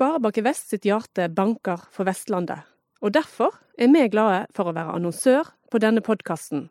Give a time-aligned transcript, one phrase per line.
[0.00, 2.62] Sparebanken Vest sitt hjerte banker for Vestlandet,
[3.04, 6.70] og derfor er vi glade for å være annonsør på denne podkasten.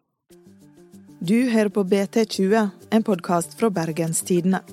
[1.22, 4.64] Du hører på BT20, en podkast fra Bergens Tidende.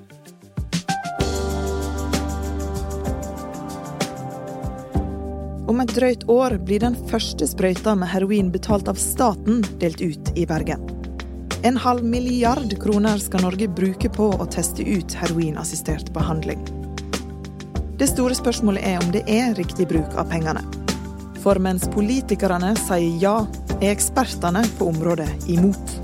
[5.68, 10.32] Om et drøyt år blir den første sprøyta med heroin betalt av staten delt ut
[10.32, 10.88] i Bergen.
[11.60, 16.64] En halv milliard kroner skal Norge bruke på å teste ut heroinassistert behandling.
[17.96, 20.60] Det store spørsmålet er om det er riktig bruk av pengene.
[21.40, 23.36] For mens politikerne sier ja,
[23.78, 25.94] er ekspertene på området imot.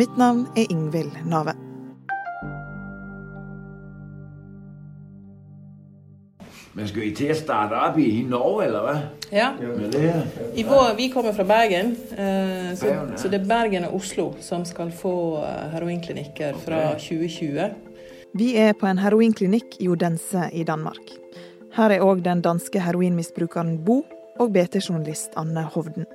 [0.00, 1.69] Mitt navn er Ingvild Nave.
[6.80, 8.92] Men skal I til å starte opp i Norge, eller hva?
[9.28, 9.50] Ja.
[10.56, 14.64] I vår, vi kommer fra Bergen, eh, så, så det er Bergen og Oslo som
[14.64, 15.12] skal få
[15.44, 17.74] eh, heroinklinikker fra 2020.
[18.32, 21.12] Vi er på en heroinklinikk i Odense i Danmark.
[21.76, 23.98] Her er òg den danske heroinmisbrukeren Bo
[24.40, 26.08] og BT-journalist Anne Hovden.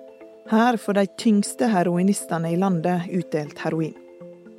[0.50, 3.94] Her får de tyngste heroinistene i landet utdelt heroin.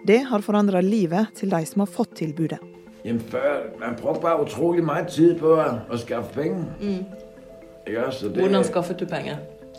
[0.07, 2.63] Det har forandra livet til de som har fått tilbudet.
[3.07, 6.65] Jamen før, man brugte bare utrolig meget tid på at, at skaffe penge.
[7.87, 8.29] Ikke også?
[8.29, 9.37] Det, Hvordan skaffet du penger?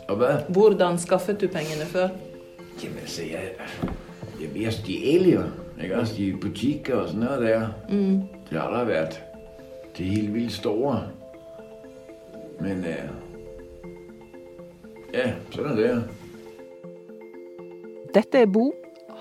[0.08, 0.36] Og hvad?
[0.48, 2.08] Hvordan skaffet du pengene før?
[2.84, 3.40] Jamen altså, jeg,
[4.40, 5.42] jeg, jeg stjæle jo.
[5.82, 6.14] Ikke også?
[6.16, 7.68] De butikker og sådan noget der.
[7.88, 8.22] Mm.
[8.50, 9.22] Det har der været
[9.98, 11.02] det helt vildt store.
[12.60, 13.08] Men øh,
[15.14, 16.04] ja, sådan er det.
[18.14, 18.74] Dette er Bo.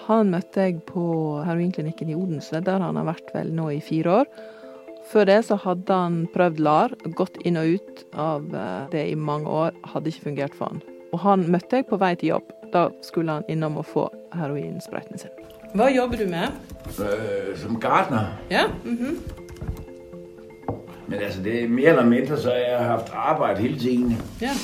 [0.08, 1.04] Han møtte jeg på
[1.44, 4.30] heroinklinikken i Odense, der han har vært vel nå i fire år.
[5.08, 9.18] Før det så hadde han prøvd LAR, gått inn og ut av eh, det i
[9.20, 9.76] mange år.
[9.94, 10.82] Hadde ikke fungert for han.
[11.16, 12.54] Og han møtte jeg på vei til jobb.
[12.74, 15.36] Da skulle han innom og få heroinsprøyten sin.
[15.76, 16.56] Hva jobber du med?
[17.00, 18.32] Øh, som gartner.
[18.52, 19.20] Ja, mhm.
[21.08, 24.18] Men altså, det er mer eller mindre, så har jeg haft arbejde hele tiden.
[24.42, 24.56] ja.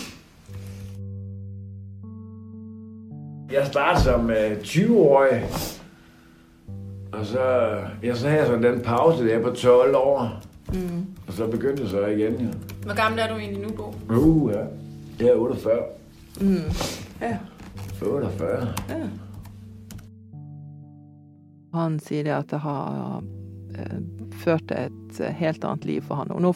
[3.54, 5.44] Jeg startede som øh, 20-årig,
[7.14, 7.42] og så,
[8.04, 10.42] ja, så havde jeg sådan den pause der på 12 år.
[10.74, 11.06] Mm.
[11.28, 12.48] Og så begyndte jeg så igen, ja.
[12.84, 14.16] Hvor gammel er du egentlig nu, Bo?
[14.16, 14.60] Uh, ja.
[15.20, 15.76] Jeg er 48.
[17.22, 17.38] ja.
[18.02, 18.68] 48.
[21.74, 23.24] Han sier det at det har
[23.76, 24.02] eh,
[24.44, 24.70] ført
[25.14, 26.32] til et helt annet liv for han.
[26.32, 26.54] Og nå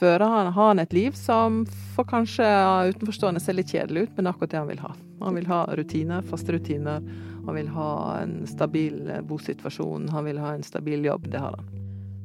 [0.00, 1.62] fører han, har han et liv som
[1.94, 2.46] for kanskje
[2.94, 4.94] utenforstående ser litt kjedelig ut, men det er akkurat det han vil ha.
[5.20, 7.04] Han vil ha rutiner, faste rutiner.
[7.46, 10.08] Han vil ha en stabil eh, bosituasjon.
[10.08, 11.28] Han vil ha en stabil jobb.
[11.32, 11.70] Det har han.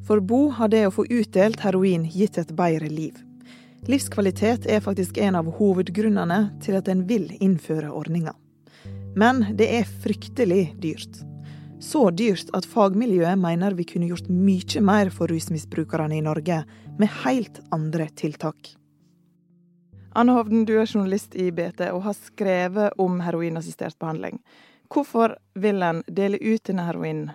[0.08, 3.18] For Bo har det å få utdelt heroin gitt et bedre liv.
[3.90, 8.34] Livskvalitet er faktisk en av hovedgrunnene til at en vil innføre ordninga.
[9.16, 11.24] Men det er fryktelig dyrt.
[11.86, 16.64] Så dyrt at fagmiljøet mener vi kunne gjort mye mer for rusmisbrukerne i Norge
[16.98, 18.72] med helt andre tiltak.
[20.18, 24.40] Anne Hovden, du er journalist i BT og har skrevet om heroinassistert behandling.
[24.90, 27.30] Hvorfor vil en dele ut denne heroinen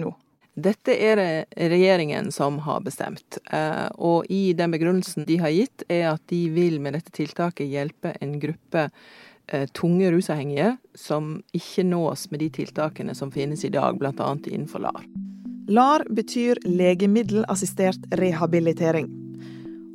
[0.00, 0.14] nå?
[0.52, 5.84] Dette er det regjeringen som har bestemt, eh, og i den begrunnelsen de har gitt,
[5.88, 8.88] er at de vil med dette tiltaket hjelpe en gruppe
[9.72, 14.36] tunge rusavhengige som ikke nås med de tiltakene som finnes i dag, bl.a.
[14.46, 15.04] innenfor LAR.
[15.68, 19.06] LAR betyr legemiddelassistert rehabilitering.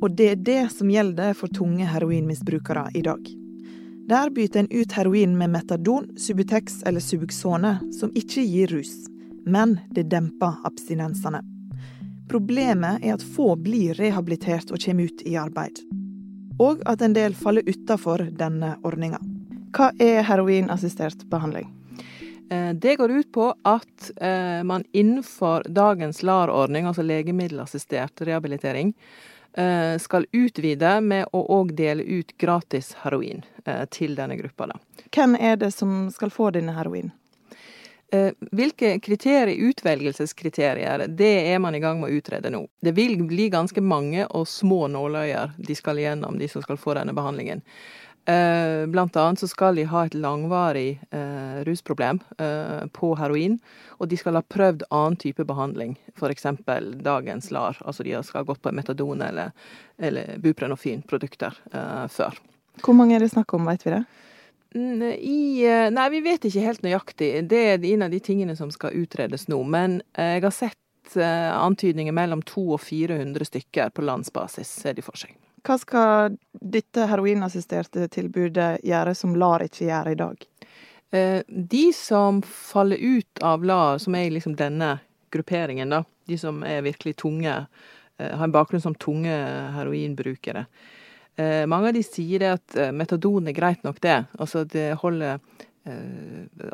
[0.02, 3.28] Og det er det som gjelder for tunge heroinmisbrukere i dag.
[4.08, 8.94] Der bytter en ut heroin med metadon, Subutex eller Subuxone, som ikke gir rus,
[9.44, 11.42] men det demper abstinensene.
[12.28, 15.82] Problemet er at få blir rehabilitert og kommer ut i arbeid.
[16.58, 19.20] Og at en del faller utafor denne ordninga.
[19.72, 21.68] Hva er heroinassistert behandling?
[22.50, 28.94] Eh, Det går ut på at eh, man innenfor dagens LAR-ordning, altså legemiddelassistert rehabilitering,
[29.56, 33.44] eh, skal utvide med å òg dele ut gratis heroin
[33.90, 34.70] til denne gruppa.
[35.12, 37.12] Hvem er det som skal få denne heroinen?
[38.12, 42.62] Eh, Hvilke kriterier, utvelgelseskriterier, det er man i gang med å utrede nå.
[42.80, 46.96] Det vil bli ganske mange og små nåløyer de skal igjennom, de som skal få
[46.96, 47.60] denne behandlingen.
[48.28, 53.54] Eh, Blant annet så skal de ha et langvarig eh, rusproblem eh, på heroin,
[53.96, 56.44] og de skal ha prøvd annen type behandling, f.eks.
[57.06, 59.56] dagens LAR, altså de skal ha gått på metadon eller,
[59.96, 62.36] eller buprenorfinprodukter eh, før.
[62.84, 64.04] Hvor mange er det snakk om, vet vi det?
[64.76, 65.40] I,
[65.88, 67.32] nei, vi vet ikke helt nøyaktig.
[67.48, 69.62] Det er en av de tingene som skal utredes nå.
[69.64, 75.16] Men jeg har sett antydninger mellom 200 og 400 stykker på landsbasis, ser de for
[75.16, 75.32] seg.
[75.64, 80.46] Hva skal dette heroinassisterte tilbudet gjøre som LAR ikke gjør i dag?
[81.10, 84.98] Eh, De som faller ut av LAR, som er i liksom denne
[85.34, 86.04] grupperingen, da.
[86.28, 87.54] De som er virkelig tunge,
[88.18, 89.30] har en bakgrunn som tunge
[89.76, 90.64] heroinbrukere.
[91.70, 94.16] Mange av de sier det at metadon er greit nok, det.
[94.42, 95.38] Altså det holder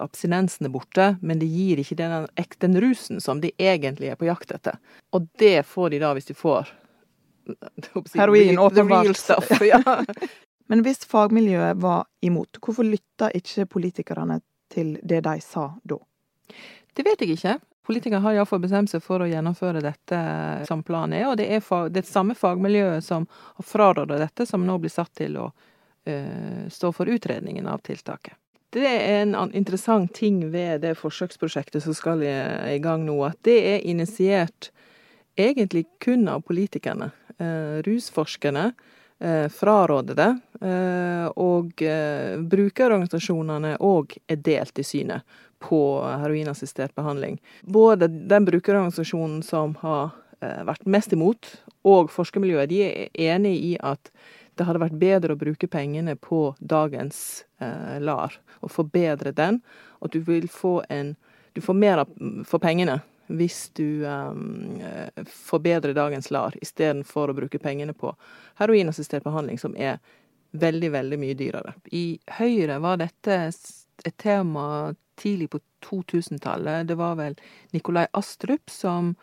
[0.01, 2.27] abstinensene borte, men det gir ikke den,
[2.65, 4.81] den rusen som de egentlig er på jakt etter.
[5.13, 6.73] Og det får de da hvis de får
[8.15, 9.31] Heroin, åpenbart.
[9.61, 10.05] Ja.
[10.67, 14.41] Men hvis fagmiljøet var imot, hvorfor lytta ikke politikerne
[14.73, 15.99] til det de sa da?
[16.95, 17.59] Det vet jeg ikke.
[17.85, 20.21] Politikerne har iallfall bestemt seg for å gjennomføre dette
[20.69, 24.65] som planen er, og det er fag, det samme fagmiljøet som har fraråda dette, som
[24.65, 28.39] nå blir satt til å uh, stå for utredningen av tiltaket.
[28.75, 33.59] Det er en interessant ting ved det forsøksprosjektet som skal i gang nå, at det
[33.77, 34.73] er initiert
[35.39, 37.13] egentlig kun av politikerne.
[37.43, 38.69] Uh, rusforskerne
[39.19, 40.39] eh, fraråder det.
[40.61, 45.81] Eh, og eh, brukerorganisasjonene òg er delt i synet på
[46.21, 47.39] heroinassistert behandling.
[47.63, 51.51] Både den brukerorganisasjonen som har eh, vært mest imot,
[51.85, 54.13] og forskermiljøet, de er enig i at
[54.55, 59.61] det hadde vært bedre å bruke pengene på dagens eh, LAR, og forbedre den.
[60.01, 61.17] Og du vil få en
[61.55, 62.01] Du får mer
[62.43, 64.81] for pengene hvis du um,
[65.31, 68.13] forbedrer dagens LAR, istedenfor å bruke pengene på
[68.61, 69.99] heroinassistert behandling, som er
[70.55, 71.75] veldig, veldig mye dyrere.
[71.93, 73.39] I Høyre var dette
[74.05, 76.89] et tema tidlig på 2000-tallet.
[76.89, 77.37] Det var vel
[77.75, 79.15] Nikolai Astrup som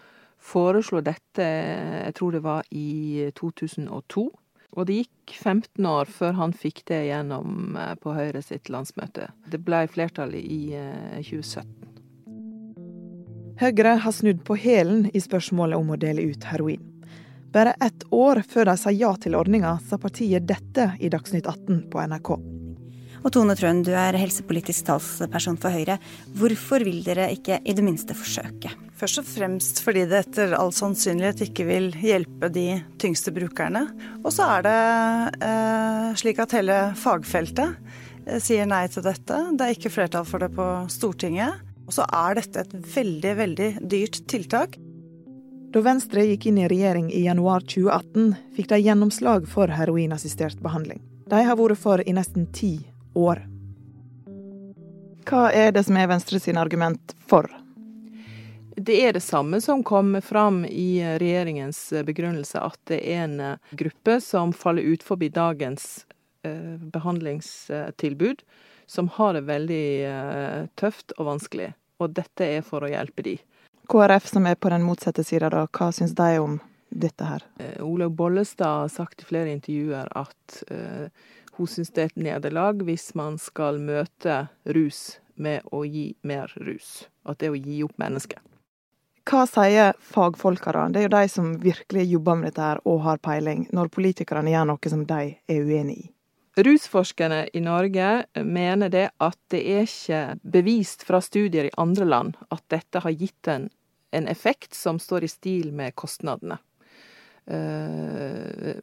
[0.42, 4.28] foreslo dette, jeg tror det var i 2002.
[4.72, 9.28] Og det gikk 15 år før han fikk det gjennom eh, på Høyre sitt landsmøte.
[9.52, 10.62] Det ble flertallet i
[11.20, 11.91] 2017.
[13.62, 16.82] Høyre har snudd på hælen i spørsmålet om å dele ut heroin.
[17.54, 21.84] Bare ett år før de sa ja til ordninga, sa partiet dette i Dagsnytt 18
[21.94, 22.32] på NRK.
[23.22, 26.00] Og Tone Trøen, du er helsepolitisk talsperson for Høyre.
[26.34, 28.74] Hvorfor vil dere ikke i det minste forsøke?
[28.98, 32.68] Først og fremst fordi det etter all sannsynlighet ikke vil hjelpe de
[32.98, 33.86] tyngste brukerne.
[34.24, 34.78] Og så er det
[35.38, 37.78] eh, slik at hele fagfeltet
[38.26, 39.44] eh, sier nei til dette.
[39.54, 41.68] Det er ikke flertall for det på Stortinget.
[41.92, 44.78] Og så er dette et veldig, veldig dyrt tiltak.
[45.76, 51.02] Da Venstre gikk inn i regjering i januar 2018, fikk de gjennomslag for heroinassistert behandling.
[51.28, 52.78] De har vært for i nesten ti
[53.12, 53.42] år.
[55.28, 57.52] Hva er det som er Venstre sin argument for?
[58.80, 63.36] Det er det samme som kommer fram i regjeringens begrunnelse, at det er en
[63.84, 66.06] gruppe som faller ut forbi dagens
[66.48, 68.48] eh, behandlingstilbud,
[68.88, 73.38] som har det veldig eh, tøft og vanskelig og dette er for å hjelpe de.
[73.92, 76.60] KrF, som er på den motsatte sida, da, hva syns de om
[76.90, 77.44] dette her?
[77.60, 81.08] Eh, Olaug Bollestad har sagt i flere intervjuer at uh,
[81.58, 84.46] hun syns det er et nederlag hvis man skal møte
[84.76, 87.08] rus med å gi mer rus.
[87.28, 88.40] At det er å gi opp mennesket.
[89.28, 90.88] Hva sier fagfolka da?
[90.90, 94.52] Det er jo de som virkelig jobber med dette her og har peiling, når politikerne
[94.52, 96.10] gjør noe som de er uenig i.
[96.56, 102.34] Rusforskerne i Norge mener det at det er ikke bevist fra studier i andre land
[102.52, 103.70] at dette har gitt en,
[104.12, 106.60] en effekt som står i stil med kostnadene.
[107.48, 108.76] Uh,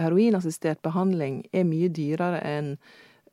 [0.00, 2.74] heroinassistert behandling er mye dyrere enn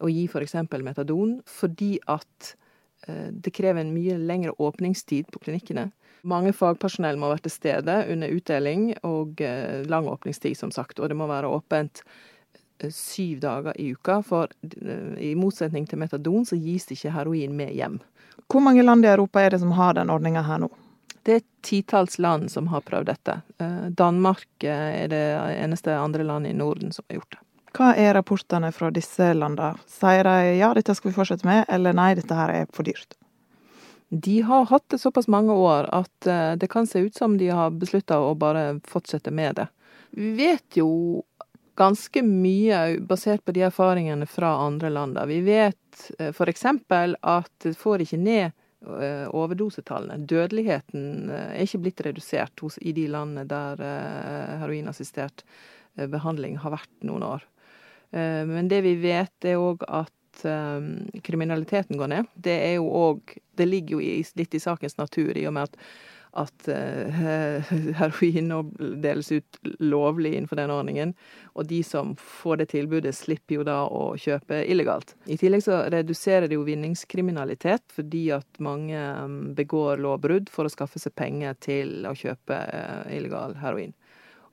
[0.03, 0.57] å gi f.eks.
[0.83, 2.51] metadon, fordi at
[3.07, 5.87] uh, det krever en mye lengre åpningstid på klinikkene.
[6.27, 10.99] Mange fagpersonell må være til stede under utdeling, og uh, lang åpningstid, som sagt.
[10.99, 12.03] Og det må være åpent
[12.87, 17.55] syv dager i uka, for eh, i motsetning til metadon så gis det ikke heroin
[17.57, 17.99] med hjem.
[18.49, 20.69] Hvor mange land i Europa er det som har den ordninga her nå?
[21.27, 23.41] Det er titalls land som har prøvd dette.
[23.59, 25.23] Eh, Danmark eh, er det
[25.59, 27.43] eneste andre landet i Norden som har gjort det.
[27.77, 29.75] Hva er rapportene fra disse landene?
[29.85, 33.13] Sier de ja, dette skal vi fortsette med, eller nei, dette her er for dyrt?
[34.09, 37.75] De har hatt det såpass mange år at det kan se ut som de har
[37.77, 39.67] beslutta å bare fortsette med det.
[40.17, 41.21] Vi vet jo
[41.79, 45.19] ganske mye basert på de erfaringene fra andre land.
[45.27, 46.65] Vi vet eh, f.eks.
[47.21, 50.25] at det får ikke ned eh, overdosetallene.
[50.27, 53.79] Dødeligheten eh, er ikke blitt redusert i de landene der
[54.59, 55.45] heroinassistert
[55.95, 57.47] behandling har vært noen år.
[58.11, 60.43] Men det vi vet, er òg at
[61.25, 62.29] kriminaliteten går ned.
[62.33, 65.75] Det jo også, Det ligger jo litt i sakens natur, i og med at
[66.31, 68.61] at uh, heroin nå
[69.01, 71.13] deles ut lovlig innenfor den ordningen.
[71.53, 75.15] Og de som får det tilbudet, slipper jo da å kjøpe illegalt.
[75.25, 80.73] I tillegg så reduserer det jo vinningskriminalitet, fordi at mange um, begår lovbrudd for å
[80.73, 83.95] skaffe seg penger til å kjøpe uh, illegal heroin.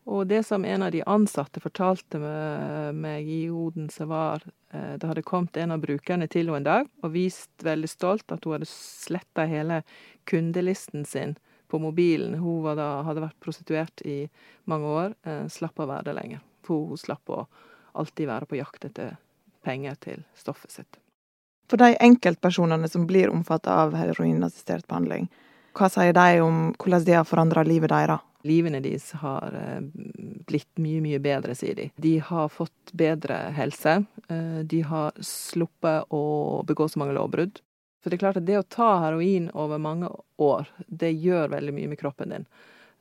[0.07, 2.21] Og det som en av de ansatte fortalte
[2.95, 6.93] meg i Odense, var uh, Det hadde kommet en av brukerne til henne en dag
[7.03, 9.83] og vist veldig stolt at hun hadde sletta hele
[10.31, 11.35] kundelisten sin
[11.69, 12.37] på mobilen.
[12.41, 14.19] Hun da, hadde vært prostituert i
[14.71, 16.45] mange år, eh, slapp å være det lenger.
[16.67, 17.47] For hun slapp å
[17.97, 19.17] alltid være på jakt etter
[19.65, 21.01] penger til stoffet sitt.
[21.67, 25.27] For de enkeltpersonene som blir omfattet av heroinassistert behandling,
[25.77, 28.23] hva sier de om hvordan de har forandra livet deres?
[28.47, 29.83] Livene deres har eh,
[30.47, 31.89] blitt mye, mye bedre, sier de.
[31.99, 33.99] De har fått bedre helse.
[34.31, 37.59] Eh, de har sluppet å begå så mange lovbrudd.
[38.07, 40.07] For det er klart at det å ta heroin over mange
[40.39, 42.45] år, det gjør veldig mye med kroppen din.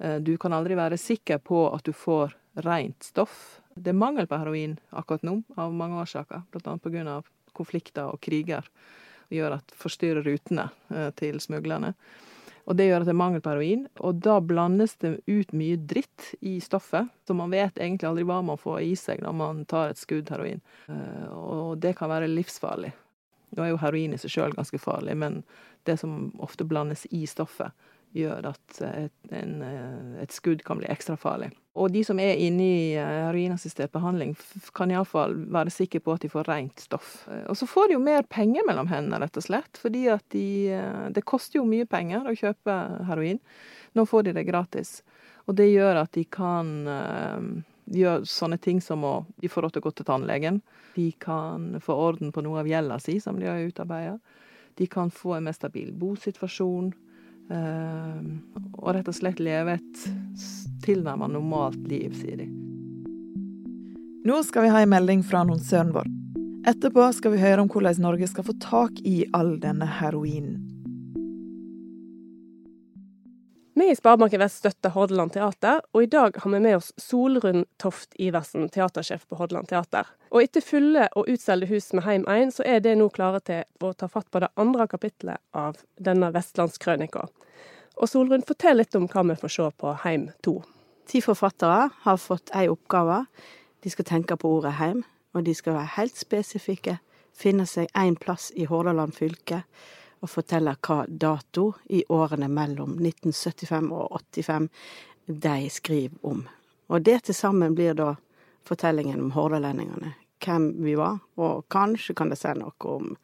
[0.01, 2.33] Eh, du kan aldri være sikker på at du får
[2.65, 3.59] rent stoff.
[3.77, 6.41] Det er mangel på heroin akkurat nå, av mange årsaker.
[6.57, 7.19] Annet pga.
[7.53, 8.65] konflikter og kriger.
[9.29, 10.71] Og gjør at forstyrrer rutene
[11.21, 11.93] til smuglerne.
[12.65, 13.85] Og det gjør at det er mangel på heroin.
[14.01, 18.41] Og da blandes det ut mye dritt i stoffet, så man vet egentlig aldri hva
[18.41, 20.65] man får i seg når man tar et skudd heroin.
[20.89, 22.95] Eh, og det kan være livsfarlig.
[23.53, 25.43] Nå er jo heroin i seg sjøl ganske farlig, men
[25.85, 27.75] det som ofte blandes i stoffet,
[28.15, 31.49] gjør at et, en, eh, et skudd kan bli ekstra farlig.
[31.75, 34.31] Og de som er inne i eh, heroinassistert behandling,
[34.77, 37.25] kan iallfall være sikre på at de får rent stoff.
[37.27, 39.81] Eh, og så får de jo mer penger mellom hendene, rett og slett.
[39.81, 40.45] Fordi de
[41.15, 42.77] Det koster jo mye penger å kjøpe
[43.09, 43.41] heroin.
[43.95, 45.01] Nå får de det gratis.
[45.45, 46.71] Og det gjør at de kan
[47.85, 50.61] gjøre sånne ting som å De får råd til å gå til tannlegen.
[50.95, 54.17] De kan få orden på noe av gjelda si, som de har utarbeida.
[54.75, 56.93] De kan få en mer stabil bosituasjon.
[57.53, 58.29] Ehm,
[58.73, 60.05] og rett og slett leve et
[60.85, 62.49] tilnærmet normalt liv, sier de.
[64.25, 66.09] Nå skal vi ha en melding fra annonsøren vår.
[66.65, 70.64] Etterpå skal vi høre om hvordan Norge skal få tak i all denne heroinen.
[73.77, 77.65] Vi i Sparebanken Vest støtter Hordaland Teater, og i dag har vi med oss Solrun
[77.75, 80.07] Toft Iversen, teatersjef på Hordaland Teater.
[80.31, 83.83] Og etter fulle og utsolgte hus med Heim 1, så er det nå klare til
[83.83, 87.25] å ta fatt på det andre kapittelet av denne vestlandskrønika.
[87.99, 90.55] Og Solrun, fortell litt om hva vi får se på Heim 2.
[91.11, 93.25] Ti forfattere har fått ei oppgave.
[93.83, 95.03] De skal tenke på ordet heim,
[95.35, 96.95] og de skal være helt spesifikke.
[97.35, 99.65] Finne seg én plass i Hordaland fylke
[100.21, 104.69] og forteller hva dato i årene mellom 1975 og 85
[105.25, 106.45] de skriver om.
[106.87, 108.13] Og det til sammen blir da
[108.65, 110.13] fortellingen om hordalendingene.
[110.45, 113.15] Hvem vi var, og kanskje kan det si noe om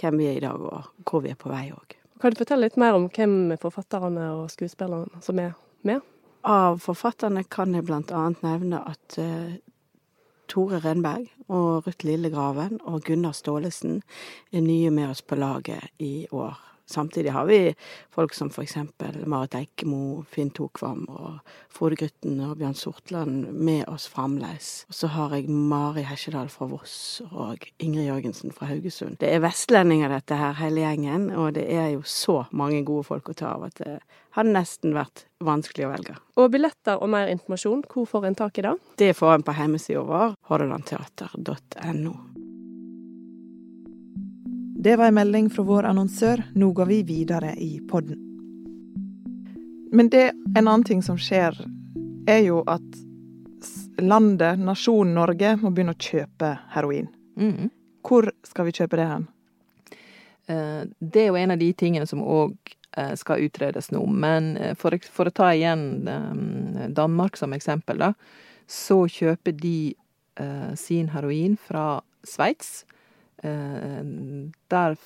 [0.00, 1.96] hvem vi er i dag, og hvor vi er på vei òg.
[2.20, 5.54] Kan du fortelle litt mer om hvem forfatterne og skuespillerne som er
[5.88, 6.04] med?
[6.44, 9.56] Av forfatterne kan jeg annet nevne at uh,
[10.50, 14.00] Tore Renberg og Ruth Lillegraven og Gunnar Staalesen
[14.50, 16.69] er nye med oss på laget i år.
[16.90, 17.60] Samtidig har vi
[18.10, 24.08] folk som eksempel Marit Eikemo, Finn Tokvam og Frode Grytten og Bjørn Sortland med oss
[24.10, 24.70] fremdeles.
[24.90, 29.20] Og så har jeg Mari Hesjedal fra Voss og Ingrid Jørgensen fra Haugesund.
[29.22, 33.30] Det er vestlendinger dette her, hele gjengen, og det er jo så mange gode folk
[33.30, 34.00] å ta av at det
[34.36, 36.16] har nesten vært vanskelig å velge.
[36.38, 38.74] Og billetter og mer informasjon, hvor får en tak i det?
[39.00, 42.14] Det får en på hjemmesida vår, hordalandteater.no.
[44.82, 46.42] Det var en melding fra vår annonsør.
[46.52, 48.16] Nå går vi videre i podden.
[49.92, 51.52] Men det, en annen ting som skjer,
[52.26, 52.96] er jo at
[54.00, 57.10] landet, nasjonen Norge, må begynne å kjøpe heroin.
[57.36, 57.68] Mm.
[58.08, 59.26] Hvor skal vi kjøpe det hen?
[60.48, 64.00] Eh, det er jo en av de tingene som òg eh, skal utredes nå.
[64.08, 66.08] Men eh, for, for å ta igjen
[66.96, 68.14] Danmark som eksempel, da,
[68.64, 69.92] så kjøper de
[70.80, 72.86] sin heroin fra Sveits
[73.40, 74.96] der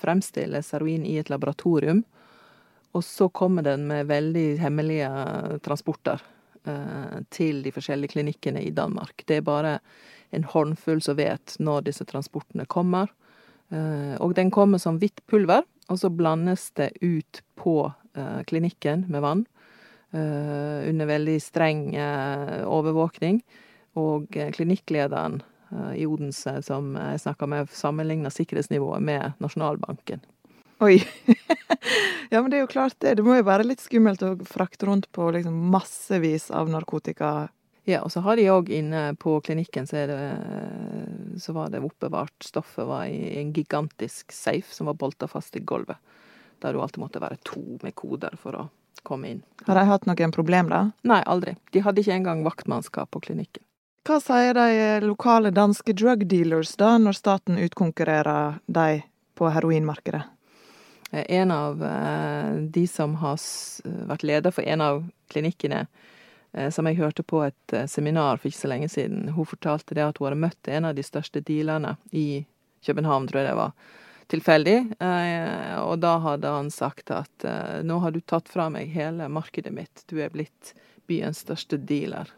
[0.00, 2.04] fremstilles heroin i et laboratorium,
[2.92, 5.10] og så kommer den med veldig hemmelige
[5.62, 6.22] transporter
[6.66, 9.22] eh, til de forskjellige klinikkene i Danmark.
[9.26, 9.76] Det er bare
[10.34, 13.12] en håndfull som vet når disse transportene kommer.
[13.70, 17.82] Eh, og den kommer som hvitt pulver, og så blandes det ut på
[18.46, 19.42] klinikken med vann.
[20.10, 21.92] Under veldig streng
[22.66, 23.36] overvåkning.
[24.02, 25.49] Og klinikklederen Eh,
[25.96, 30.22] i Odense som jeg snakka med, sammenligna sikkerhetsnivået med Nasjonalbanken.
[30.80, 31.02] Oi.
[32.30, 33.14] ja, men det er jo klart det.
[33.18, 37.50] Det må jo være litt skummelt å frakte rundt på liksom massevis av narkotika.
[37.88, 40.18] Ja, og så har de òg inne på klinikken så, det,
[41.40, 45.64] så var det oppbevart Stoffet var i en gigantisk safe som var bolta fast i
[45.64, 46.00] gulvet.
[46.64, 48.68] Der du alltid måtte være to med koder for å
[49.04, 49.42] komme inn.
[49.66, 50.86] Har de hatt noen problem, da?
[51.08, 51.56] Nei, aldri.
[51.72, 53.64] De hadde ikke engang vaktmannskap på klinikken.
[54.06, 59.02] Hva sier de lokale danske drug dealers da, når staten utkonkurrerer de
[59.36, 60.22] på heroinmarkedet?
[61.10, 63.36] Eh, en av eh, de som har
[64.08, 65.02] vært leder for en av
[65.32, 65.84] klinikkene,
[66.52, 70.06] eh, som jeg hørte på et seminar for ikke så lenge siden, hun fortalte det
[70.06, 72.46] at hun hadde møtt en av de største dealerne i
[72.86, 73.74] København, tror jeg det var,
[74.30, 74.78] tilfeldig.
[75.02, 79.28] Eh, og da hadde han sagt at eh, nå har du tatt fra meg hele
[79.32, 80.04] markedet mitt.
[80.08, 80.72] Du er blitt
[81.10, 82.30] byens største dealer.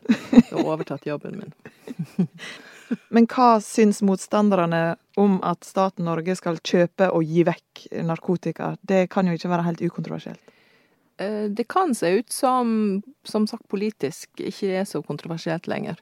[0.53, 2.29] og overtatt jobben min.
[3.15, 8.75] Men hva syns motstanderne om at staten Norge skal kjøpe og gi vekk narkotika?
[8.81, 10.53] Det kan jo ikke være helt ukontroversielt?
[11.23, 16.01] Eh, det kan se ut som, som sagt politisk, ikke er så kontroversielt lenger.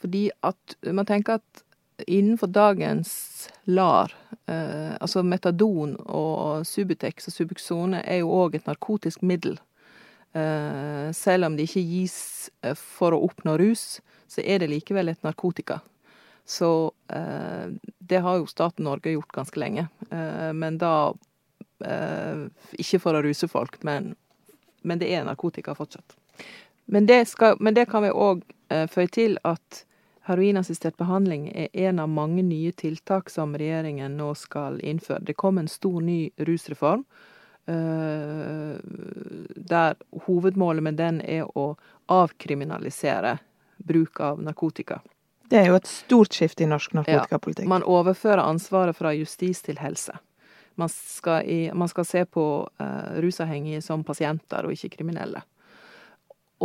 [0.00, 1.62] Fordi at man tenker at
[2.06, 4.12] innenfor dagens LAR,
[4.46, 9.58] eh, altså metadon og Subutex og Subuxone, er jo òg et narkotisk middel.
[10.36, 12.16] Eh, selv om det ikke gis
[12.62, 15.78] eh, for å oppnå rus, så er det likevel et narkotika.
[16.44, 19.88] Så eh, det har jo staten Norge gjort ganske lenge.
[20.54, 21.14] Men da
[22.80, 24.14] Ikke for å ruse folk, men,
[24.80, 26.14] men det er narkotika fortsatt.
[26.88, 28.40] Men det, skal, men det kan vi òg
[28.88, 29.82] føye til at
[30.24, 35.20] Heroinassistert behandling er en av mange nye tiltak som regjeringen nå skal innføre.
[35.28, 37.04] Det kom en stor ny rusreform,
[39.66, 39.94] der
[40.26, 43.38] hovedmålet med den er å avkriminalisere
[43.76, 45.00] bruk av narkotika.
[45.48, 47.66] Det er jo et stort skifte i norsk narkotikapolitikk.
[47.66, 50.16] Ja, man overfører ansvaret fra justis til helse.
[50.76, 55.42] Man skal, i, man skal se på uh, rusavhengige som pasienter og ikke kriminelle.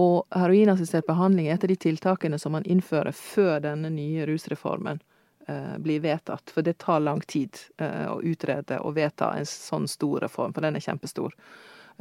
[0.01, 5.01] Og heroinassistert behandling er et av de tiltakene som man innfører før denne nye rusreformen
[5.47, 6.51] eh, blir vedtatt.
[6.53, 10.65] For det tar lang tid eh, å utrede og vedta en sånn stor reform, for
[10.65, 11.35] den er kjempestor.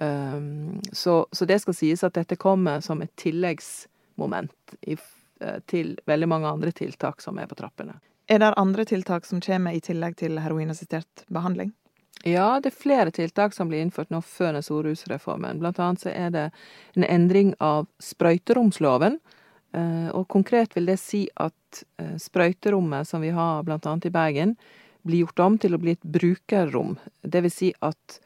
[0.01, 4.97] Um, så, så, det skal sies at dette kommer som et tilleggsmoment i,
[5.41, 7.99] eh, til veldig mange andre tiltak som er på trappene.
[8.31, 11.75] Er det andre tiltak som kommer i tillegg til heroinassistert behandling?
[12.25, 15.61] Ja, det er flere tiltak som blir innført nå før den store rusreformen.
[15.61, 16.47] Blant annet så er det
[16.97, 19.19] en endring av sprøyteromsloven.
[19.73, 24.57] Eh, og konkret vil det si at eh, sprøyterommet som vi har annet i Bergen,
[25.03, 26.97] blir gjort om til å bli et brukerrom.
[27.23, 28.21] Det vil si at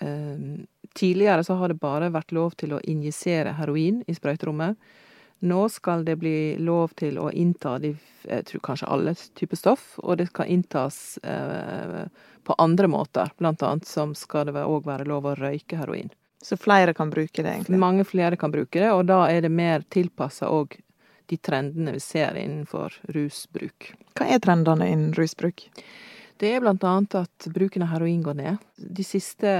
[0.00, 4.76] eh, tidligere så har det bare vært lov til å injisere heroin i sprøyterommet.
[5.40, 7.94] Nå skal det bli lov til å innta de,
[8.28, 12.02] jeg tror kanskje alle typer stoff, og det kan inntas eh,
[12.44, 13.32] på andre måter.
[13.38, 16.12] Blant annet som skal det òg være lov å røyke heroin.
[16.42, 17.78] Så flere kan bruke det, egentlig?
[17.78, 20.78] Mange flere kan bruke det, og da er det mer tilpassa òg
[21.30, 23.92] de trendene vi ser innenfor rusbruk.
[24.18, 25.68] Hva er trendene innen rusbruk?
[26.40, 28.62] Det er annet at bruken av heroin går ned.
[28.76, 29.50] De siste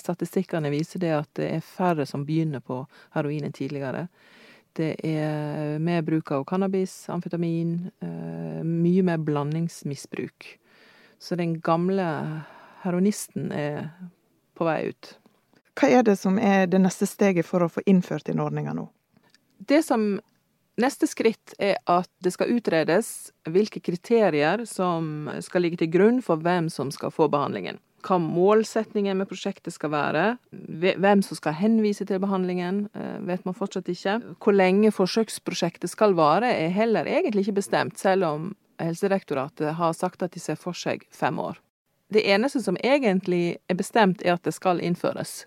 [0.00, 2.80] statistikkene viser det at det er færre som begynner på
[3.14, 4.06] heroin enn tidligere.
[4.72, 10.48] Det er mer bruk av cannabis, amfetamin, eh, mye mer blandingsmisbruk.
[11.20, 12.06] Så den gamle
[12.82, 13.90] heroinisten er
[14.56, 15.14] på vei ut.
[15.78, 18.88] Hva er det som er det neste steget for å få innført den ordninga nå?
[19.60, 20.18] Det som
[20.80, 26.40] Neste skritt er at det skal utredes hvilke kriterier som skal ligge til grunn for
[26.40, 27.80] hvem som skal få behandlingen.
[28.06, 30.24] Hva målsetningen med prosjektet skal være.
[30.80, 34.14] Hvem som skal henvise til behandlingen, eh, vet man fortsatt ikke.
[34.40, 40.22] Hvor lenge forsøksprosjektet skal vare, er heller egentlig ikke bestemt, selv om Helsedirektoratet har sagt
[40.22, 41.58] at de ser for seg fem år.
[42.10, 45.44] Det eneste som egentlig er bestemt, er at det skal innføres.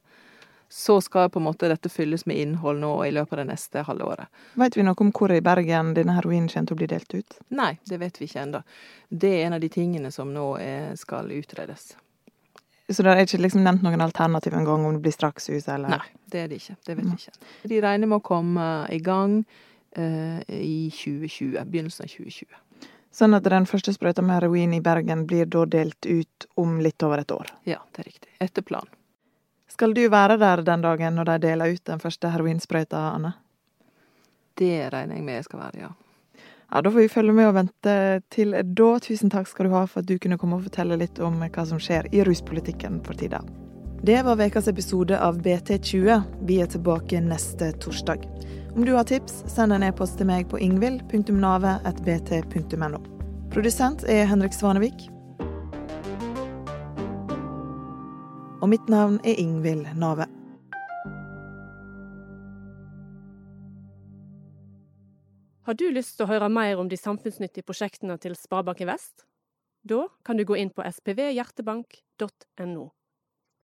[0.73, 3.83] Så skal på en måte dette fylles med innhold nå i løpet av det neste
[3.85, 4.39] halve året.
[4.57, 7.35] Vet vi noe om hvor i Bergen denne heroinen kommer til å bli delt ut?
[7.53, 8.63] Nei, det vet vi ikke ennå.
[9.09, 11.91] Det er en av de tingene som nå er, skal utredes.
[12.89, 15.93] Så det er ikke liksom nevnt noen alternativ engang om det blir strakshus, eller?
[15.93, 16.75] Nei, det er det ikke.
[16.89, 17.53] Det vet vi ikke.
[17.69, 21.53] De regner med å komme i gang uh, i 2020.
[21.69, 22.89] Begynnelsen av 2020.
[23.13, 27.05] Sånn at den første sprøyta med heroin i Bergen blir da delt ut om litt
[27.05, 27.53] over et år?
[27.69, 28.33] Ja, det er riktig.
[28.41, 28.89] Etter planen.
[29.73, 33.31] Skal du være der den dagen når de deler ut den første heroinsprøyta, Anne?
[34.53, 35.89] Det regner jeg med jeg skal være, ja.
[36.73, 38.99] Ja, Da får vi følge med og vente til da.
[38.99, 41.65] Tusen takk skal du ha for at du kunne komme og fortelle litt om hva
[41.69, 43.41] som skjer i ruspolitikken for tida.
[44.03, 46.21] Det var ukas episode av BT20.
[46.49, 48.19] Vi er tilbake neste torsdag.
[48.75, 52.99] Om du har tips, send en e-post til meg på ingvild.nave.bt.no.
[53.53, 55.12] Produsent er Henrik Svanevik.
[58.63, 60.23] Og mitt navn er Ingvild Nave.
[65.67, 69.25] Har du lyst til å høre mer om de samfunnsnyttige prosjektene til Sparebanken Vest?
[69.83, 72.85] Da kan du gå inn på spvhjertebank.no.